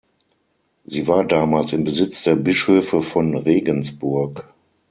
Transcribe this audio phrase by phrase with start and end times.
[0.83, 4.51] Sie war damals im Besitz der Bischöfe von Regensburg.